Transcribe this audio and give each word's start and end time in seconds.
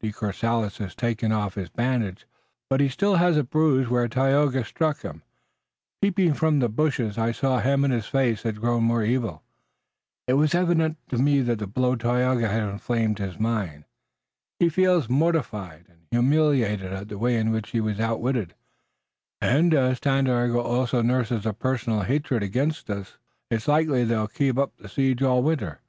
De 0.00 0.10
Courcelles 0.10 0.78
has 0.78 0.94
taken 0.94 1.32
off 1.32 1.52
his 1.54 1.68
bandage, 1.68 2.26
but 2.70 2.80
he 2.80 2.88
still 2.88 3.16
has 3.16 3.36
a 3.36 3.44
bruise 3.44 3.90
where 3.90 4.08
Tayoga 4.08 4.64
struck 4.64 5.02
him. 5.02 5.22
Peeping 6.00 6.32
from 6.32 6.60
the 6.60 6.70
bushes 6.70 7.18
I 7.18 7.30
saw 7.30 7.58
him 7.58 7.84
and 7.84 7.92
his 7.92 8.06
face 8.06 8.42
has 8.44 8.56
grown 8.56 8.84
more 8.84 9.02
evil. 9.04 9.42
It 10.26 10.32
was 10.32 10.54
evident 10.54 10.96
to 11.10 11.18
me 11.18 11.42
that 11.42 11.58
the 11.58 11.66
blow 11.66 11.92
of 11.92 11.98
Tayoga 11.98 12.48
has 12.48 12.70
inflamed 12.72 13.18
his 13.18 13.38
mind. 13.38 13.84
He 14.58 14.70
feels 14.70 15.10
mortified 15.10 15.84
and 15.90 16.06
humiliated 16.10 16.90
at 16.94 17.10
the 17.10 17.18
way 17.18 17.36
in 17.36 17.50
which 17.50 17.72
he 17.72 17.80
was 17.82 18.00
outwitted, 18.00 18.54
and, 19.42 19.74
as 19.74 20.00
Tandakora 20.00 20.64
also 20.64 21.02
nurses 21.02 21.44
a 21.44 21.52
personal 21.52 22.00
hatred 22.00 22.42
against 22.42 22.88
us, 22.88 23.18
it's 23.50 23.68
likely 23.68 24.04
that 24.04 24.14
they'll 24.14 24.26
keep 24.26 24.56
up 24.56 24.74
the 24.78 24.88
siege 24.88 25.20
all 25.22 25.42
winter, 25.42 25.42
if 25.42 25.44
they 25.44 25.44
think 25.44 25.44
in 25.44 25.44
the 25.44 25.44
end 25.44 25.44
they 25.44 25.60
can 25.60 25.66
get 25.66 25.76
us. 25.76 25.88